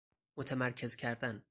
متمرکز 0.37 0.95
کردن 0.95 1.39